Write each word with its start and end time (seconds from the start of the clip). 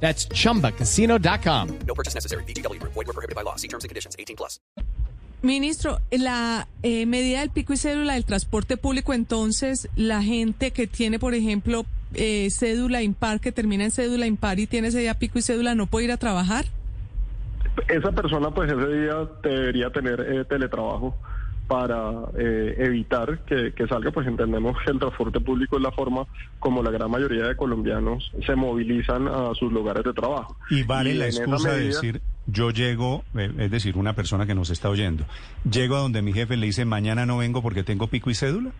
That's 0.00 0.28
chumbacasino.com. 0.28 1.78
No 1.86 1.94
purchase 1.94 2.14
necessary. 2.14 2.44
BGW. 2.44 2.80
Void 2.82 2.94
were 2.94 3.12
prohibited 3.12 3.34
by 3.34 3.42
law. 3.42 3.56
See 3.56 3.68
terms 3.68 3.84
and 3.84 3.88
conditions. 3.88 4.14
18 4.18 4.36
plus. 4.36 4.60
Ministro, 5.42 6.00
la 6.10 6.66
eh, 6.82 7.06
medida 7.06 7.40
del 7.40 7.50
pico 7.50 7.72
y 7.72 7.76
cédula 7.76 8.14
del 8.14 8.24
transporte 8.24 8.76
público, 8.76 9.12
entonces, 9.12 9.88
la 9.94 10.22
gente 10.22 10.72
que 10.72 10.86
tiene, 10.86 11.18
por 11.18 11.34
ejemplo, 11.34 11.84
eh, 12.14 12.48
cédula 12.50 13.02
impar, 13.02 13.40
que 13.40 13.52
termina 13.52 13.84
en 13.84 13.90
cédula 13.90 14.26
impar 14.26 14.58
y 14.58 14.66
tiene 14.66 14.88
ese 14.88 14.98
día 14.98 15.14
pico 15.14 15.38
y 15.38 15.42
cédula, 15.42 15.74
¿no 15.74 15.86
puede 15.86 16.06
ir 16.06 16.12
a 16.12 16.16
trabajar? 16.16 16.64
Esa 17.88 18.10
persona, 18.12 18.50
pues 18.50 18.72
ese 18.72 18.86
día 18.86 19.28
debería 19.42 19.90
tener 19.90 20.20
eh, 20.20 20.44
teletrabajo 20.46 21.14
para 21.66 22.12
eh, 22.38 22.74
evitar 22.78 23.40
que, 23.44 23.72
que 23.72 23.86
salga, 23.88 24.10
pues 24.10 24.26
entendemos 24.26 24.76
que 24.84 24.92
el 24.92 24.98
transporte 24.98 25.40
público 25.40 25.76
es 25.76 25.82
la 25.82 25.90
forma 25.90 26.26
como 26.60 26.82
la 26.82 26.90
gran 26.90 27.10
mayoría 27.10 27.46
de 27.46 27.56
colombianos 27.56 28.32
se 28.44 28.54
movilizan 28.54 29.28
a 29.28 29.54
sus 29.54 29.72
lugares 29.72 30.04
de 30.04 30.12
trabajo. 30.12 30.56
Y 30.70 30.84
vale 30.84 31.14
la 31.14 31.26
excusa 31.26 31.72
de 31.72 31.86
decir, 31.88 32.20
yo 32.46 32.70
llego, 32.70 33.24
eh, 33.36 33.52
es 33.58 33.70
decir, 33.70 33.96
una 33.96 34.14
persona 34.14 34.46
que 34.46 34.54
nos 34.54 34.70
está 34.70 34.88
oyendo, 34.88 35.24
llego 35.68 35.96
a 35.96 36.00
donde 36.00 36.22
mi 36.22 36.32
jefe 36.32 36.56
le 36.56 36.66
dice, 36.66 36.84
mañana 36.84 37.26
no 37.26 37.38
vengo 37.38 37.62
porque 37.62 37.82
tengo 37.82 38.06
pico 38.06 38.30
y 38.30 38.34
cédula. 38.34 38.72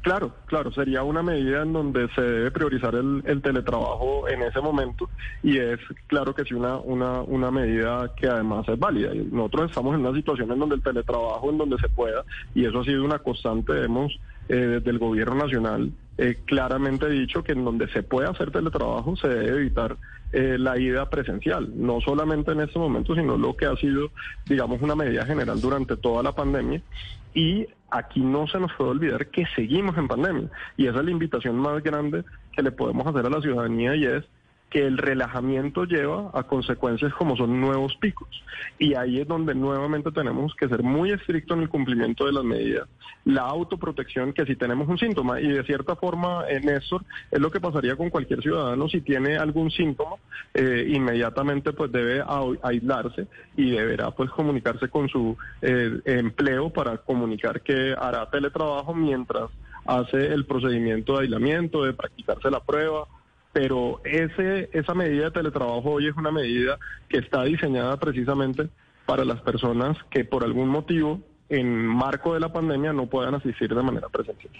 Claro, 0.00 0.32
claro, 0.46 0.70
sería 0.72 1.02
una 1.02 1.22
medida 1.22 1.62
en 1.62 1.72
donde 1.72 2.08
se 2.14 2.22
debe 2.22 2.50
priorizar 2.50 2.94
el, 2.94 3.22
el 3.26 3.42
teletrabajo 3.42 4.28
en 4.28 4.42
ese 4.42 4.60
momento 4.60 5.10
y 5.42 5.58
es 5.58 5.80
claro 6.06 6.34
que 6.34 6.44
sí 6.44 6.54
una, 6.54 6.76
una, 6.76 7.20
una 7.22 7.50
medida 7.50 8.12
que 8.16 8.28
además 8.28 8.66
es 8.68 8.78
válida. 8.78 9.10
Nosotros 9.14 9.70
estamos 9.70 9.94
en 9.94 10.06
una 10.06 10.16
situación 10.16 10.52
en 10.52 10.58
donde 10.60 10.76
el 10.76 10.82
teletrabajo, 10.82 11.50
en 11.50 11.58
donde 11.58 11.78
se 11.78 11.88
pueda, 11.88 12.24
y 12.54 12.64
eso 12.64 12.80
ha 12.80 12.84
sido 12.84 13.04
una 13.04 13.18
constante, 13.18 13.84
hemos 13.84 14.18
eh, 14.48 14.54
desde 14.54 14.90
el 14.90 14.98
gobierno 14.98 15.34
nacional 15.34 15.92
eh, 16.20 16.38
claramente 16.44 17.08
dicho 17.08 17.44
que 17.44 17.52
en 17.52 17.64
donde 17.64 17.88
se 17.88 18.02
puede 18.02 18.28
hacer 18.28 18.50
teletrabajo 18.50 19.14
se 19.16 19.28
debe 19.28 19.60
evitar 19.60 19.96
eh, 20.32 20.56
la 20.58 20.76
ida 20.76 21.08
presencial, 21.08 21.70
no 21.76 22.00
solamente 22.00 22.50
en 22.50 22.60
este 22.60 22.78
momento, 22.78 23.14
sino 23.14 23.38
lo 23.38 23.56
que 23.56 23.66
ha 23.66 23.76
sido, 23.76 24.10
digamos, 24.46 24.82
una 24.82 24.96
medida 24.96 25.24
general 25.24 25.60
durante 25.60 25.96
toda 25.96 26.24
la 26.24 26.32
pandemia. 26.32 26.82
Y 27.34 27.68
aquí 27.90 28.20
no 28.20 28.48
se 28.48 28.58
nos 28.58 28.72
puede 28.72 28.90
olvidar 28.90 29.28
que 29.28 29.46
seguimos 29.54 29.96
en 29.96 30.08
pandemia. 30.08 30.50
Y 30.76 30.86
esa 30.86 30.98
es 30.98 31.04
la 31.04 31.10
invitación 31.12 31.56
más 31.56 31.82
grande 31.84 32.24
que 32.52 32.62
le 32.62 32.72
podemos 32.72 33.06
hacer 33.06 33.24
a 33.24 33.30
la 33.30 33.40
ciudadanía 33.40 33.94
y 33.94 34.04
es 34.04 34.24
que 34.70 34.86
el 34.86 34.98
relajamiento 34.98 35.84
lleva 35.84 36.30
a 36.34 36.42
consecuencias 36.42 37.12
como 37.14 37.36
son 37.36 37.60
nuevos 37.60 37.96
picos. 37.96 38.28
Y 38.78 38.94
ahí 38.94 39.20
es 39.20 39.28
donde 39.28 39.54
nuevamente 39.54 40.12
tenemos 40.12 40.54
que 40.54 40.68
ser 40.68 40.82
muy 40.82 41.10
estrictos 41.10 41.56
en 41.56 41.62
el 41.62 41.68
cumplimiento 41.68 42.26
de 42.26 42.32
las 42.32 42.44
medidas. 42.44 42.88
La 43.24 43.42
autoprotección, 43.42 44.32
que 44.32 44.44
si 44.44 44.56
tenemos 44.56 44.88
un 44.88 44.98
síntoma, 44.98 45.40
y 45.40 45.48
de 45.48 45.64
cierta 45.64 45.96
forma, 45.96 46.44
eh, 46.48 46.60
Néstor, 46.60 47.04
es 47.30 47.40
lo 47.40 47.50
que 47.50 47.60
pasaría 47.60 47.96
con 47.96 48.10
cualquier 48.10 48.42
ciudadano, 48.42 48.88
si 48.88 49.00
tiene 49.00 49.38
algún 49.38 49.70
síntoma, 49.70 50.16
eh, 50.54 50.86
inmediatamente 50.88 51.72
pues 51.72 51.90
debe 51.90 52.22
aislarse 52.62 53.26
y 53.56 53.70
deberá 53.70 54.10
pues 54.10 54.30
comunicarse 54.30 54.88
con 54.88 55.08
su 55.08 55.36
eh, 55.62 56.00
empleo 56.04 56.70
para 56.70 56.98
comunicar 56.98 57.62
que 57.62 57.94
hará 57.98 58.28
teletrabajo 58.30 58.94
mientras 58.94 59.50
hace 59.86 60.26
el 60.26 60.44
procedimiento 60.44 61.14
de 61.14 61.22
aislamiento, 61.22 61.84
de 61.84 61.94
practicarse 61.94 62.50
la 62.50 62.60
prueba, 62.60 63.06
pero 63.58 64.00
esa 64.04 64.94
medida 64.94 65.24
de 65.24 65.30
teletrabajo 65.32 65.90
hoy 65.90 66.06
es 66.06 66.16
una 66.16 66.30
medida 66.30 66.78
que 67.08 67.18
está 67.18 67.42
diseñada 67.42 67.96
precisamente 67.96 68.68
para 69.04 69.24
las 69.24 69.40
personas 69.40 69.96
que 70.10 70.24
por 70.24 70.44
algún 70.44 70.68
motivo 70.68 71.20
en 71.48 71.84
marco 71.84 72.34
de 72.34 72.38
la 72.38 72.52
pandemia 72.52 72.92
no 72.92 73.06
puedan 73.06 73.34
asistir 73.34 73.74
de 73.74 73.82
manera 73.82 74.08
presencial. 74.10 74.52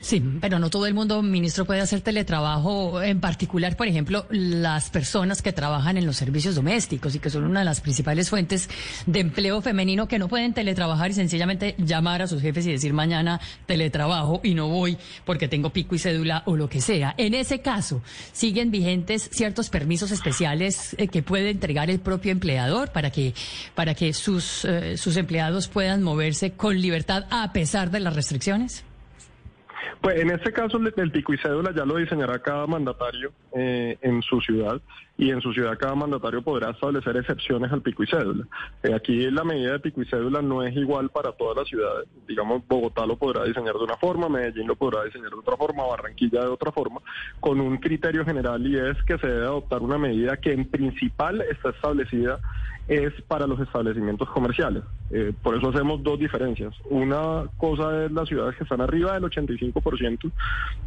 Sí, 0.00 0.22
pero 0.40 0.58
no 0.58 0.68
todo 0.68 0.86
el 0.86 0.92
mundo, 0.92 1.22
ministro, 1.22 1.64
puede 1.64 1.80
hacer 1.80 2.02
teletrabajo. 2.02 3.00
En 3.02 3.20
particular, 3.20 3.74
por 3.76 3.88
ejemplo, 3.88 4.26
las 4.28 4.90
personas 4.90 5.40
que 5.40 5.52
trabajan 5.52 5.96
en 5.96 6.04
los 6.04 6.16
servicios 6.16 6.54
domésticos 6.54 7.14
y 7.14 7.20
que 7.20 7.30
son 7.30 7.44
una 7.44 7.60
de 7.60 7.64
las 7.64 7.80
principales 7.80 8.28
fuentes 8.28 8.68
de 9.06 9.20
empleo 9.20 9.62
femenino 9.62 10.06
que 10.06 10.18
no 10.18 10.28
pueden 10.28 10.52
teletrabajar 10.52 11.10
y 11.10 11.14
sencillamente 11.14 11.74
llamar 11.78 12.20
a 12.20 12.26
sus 12.26 12.42
jefes 12.42 12.66
y 12.66 12.72
decir 12.72 12.92
mañana 12.92 13.40
teletrabajo 13.66 14.40
y 14.44 14.54
no 14.54 14.68
voy 14.68 14.98
porque 15.24 15.48
tengo 15.48 15.70
pico 15.70 15.94
y 15.94 15.98
cédula 15.98 16.42
o 16.46 16.56
lo 16.56 16.68
que 16.68 16.82
sea. 16.82 17.14
En 17.16 17.32
ese 17.32 17.60
caso, 17.60 18.02
siguen 18.32 18.70
vigentes 18.70 19.30
ciertos 19.32 19.70
permisos 19.70 20.10
especiales 20.10 20.94
eh, 20.98 21.08
que 21.08 21.22
puede 21.22 21.48
entregar 21.50 21.90
el 21.90 22.00
propio 22.00 22.32
empleador 22.32 22.92
para 22.92 23.10
que 23.10 23.34
para 23.74 23.94
que 23.94 24.12
sus 24.12 24.66
eh, 24.66 24.98
sus 24.98 25.16
empleados 25.16 25.68
puedan 25.68 26.02
moverse 26.02 26.52
con 26.52 26.80
libertad 26.80 27.24
a 27.30 27.52
pesar 27.52 27.90
de 27.90 28.00
las 28.00 28.14
restricciones. 28.14 28.84
Pues 30.04 30.20
en 30.20 30.30
este 30.30 30.52
caso 30.52 30.76
el, 30.76 31.10
pico 31.10 31.32
y 31.32 31.38
cédula 31.38 31.72
ya 31.74 31.86
lo 31.86 31.96
diseñará 31.96 32.38
cada 32.38 32.66
mandatario 32.66 33.32
eh, 33.56 33.96
en 34.02 34.20
su 34.20 34.38
ciudad 34.42 34.78
y 35.16 35.30
en 35.30 35.40
su 35.40 35.50
ciudad 35.54 35.78
cada 35.78 35.94
mandatario 35.94 36.42
podrá 36.42 36.72
establecer 36.72 37.16
excepciones 37.16 37.72
al 37.72 37.80
pico 37.80 38.02
y 38.02 38.06
cédula. 38.08 38.46
Eh, 38.82 38.92
aquí 38.92 39.30
la 39.30 39.44
medida 39.44 39.72
de 39.72 39.78
pico 39.78 40.02
y 40.02 40.04
cédula 40.04 40.42
no 40.42 40.62
es 40.62 40.76
igual 40.76 41.08
para 41.08 41.32
todas 41.32 41.56
las 41.56 41.68
ciudades. 41.68 42.06
Digamos, 42.28 42.62
Bogotá 42.68 43.06
lo 43.06 43.16
podrá 43.16 43.44
diseñar 43.44 43.76
de 43.76 43.84
una 43.84 43.96
forma, 43.96 44.28
Medellín 44.28 44.66
lo 44.66 44.76
podrá 44.76 45.04
diseñar 45.04 45.30
de 45.30 45.38
otra 45.38 45.56
forma, 45.56 45.86
Barranquilla 45.86 46.42
de 46.42 46.48
otra 46.48 46.70
forma, 46.70 47.00
con 47.40 47.58
un 47.58 47.78
criterio 47.78 48.26
general 48.26 48.66
y 48.66 48.76
es 48.76 49.02
que 49.04 49.16
se 49.16 49.26
debe 49.26 49.46
adoptar 49.46 49.80
una 49.80 49.96
medida 49.96 50.36
que 50.36 50.52
en 50.52 50.66
principal 50.66 51.40
está 51.50 51.70
establecida 51.70 52.40
es 52.88 53.12
para 53.22 53.46
los 53.46 53.60
establecimientos 53.60 54.28
comerciales. 54.30 54.82
Eh, 55.10 55.32
por 55.42 55.56
eso 55.56 55.68
hacemos 55.70 56.02
dos 56.02 56.18
diferencias. 56.18 56.74
Una 56.90 57.44
cosa 57.56 58.04
es 58.04 58.12
las 58.12 58.28
ciudades 58.28 58.56
que 58.56 58.64
están 58.64 58.80
arriba 58.80 59.14
del 59.14 59.24
85%, 59.24 60.30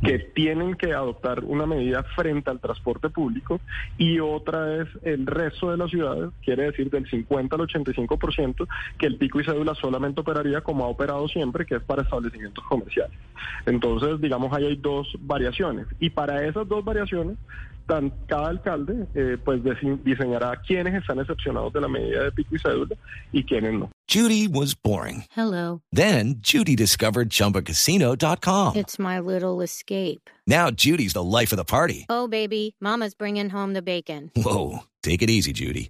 que 0.04 0.20
tienen 0.20 0.76
que 0.76 0.94
adoptar 0.94 1.44
una 1.44 1.66
medida 1.66 2.04
frente 2.16 2.50
al 2.52 2.60
transporte 2.60 3.10
público, 3.10 3.60
y 3.98 4.20
otra 4.20 4.82
es 4.82 4.90
el 5.04 5.26
resto 5.26 5.72
de 5.72 5.78
las 5.78 5.90
ciudades, 5.90 6.30
quiere 6.44 6.64
decir 6.64 6.90
del 6.90 7.10
50 7.10 7.56
al 7.56 7.62
85%, 7.64 8.68
que 8.98 9.06
el 9.06 9.18
pico 9.18 9.40
y 9.40 9.44
cédula 9.44 9.74
solamente 9.76 10.22
operaría 10.22 10.62
como 10.62 10.86
ha 10.86 10.88
operado 10.88 11.28
siempre, 11.28 11.66
que 11.66 11.76
es 11.76 11.84
para 11.84 12.04
establecimientos 12.04 12.64
comerciales. 12.66 13.18
Entonces, 13.66 14.20
digamos, 14.22 14.54
ahí 14.54 14.66
hay 14.66 14.76
dos 14.76 15.08
variaciones. 15.20 15.88
Y 16.00 16.10
para 16.10 16.46
esas 16.46 16.68
dos 16.68 16.84
variaciones, 16.84 17.38
tan- 17.88 18.12
cada 18.28 18.50
alcalde 18.50 19.08
eh, 19.16 19.38
pues 19.44 19.64
dise- 19.64 20.00
diseñará 20.04 20.56
quiénes 20.66 20.94
están 20.96 21.20
excepcionados 21.20 21.74
de 21.74 21.82
la 21.82 21.88
medida 21.88 22.24
de 22.24 22.32
pico 22.32 22.56
y 22.56 22.60
cédula 22.60 22.96
y 23.32 23.44
quiénes 23.44 23.74
no. 23.74 23.90
Judy 24.10 24.48
was 24.48 24.74
boring. 24.74 25.26
Hello. 25.36 25.82
Then 25.92 26.36
Judy 26.42 26.76
discovered 26.76 27.30
ChumbaCasino.com. 27.30 28.76
It's 28.76 28.98
my 29.00 29.20
little 29.20 29.62
escape. 29.62 30.30
Now 30.46 30.70
Judy's 30.72 31.14
the 31.14 31.24
life 31.24 31.52
of 31.52 31.58
the 31.58 31.66
party. 31.66 32.06
Oh, 32.10 32.28
baby, 32.28 32.76
Mama's 32.80 33.14
bringing 33.16 33.50
home 33.50 33.74
the 33.74 33.82
bacon. 33.82 34.32
Whoa, 34.36 34.84
take 35.04 35.22
it 35.22 35.30
easy, 35.30 35.52
Judy. 35.52 35.90